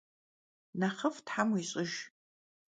Nexhıf' 0.79 1.23
them 1.27 1.47
vuiş'ıjj! 1.53 1.95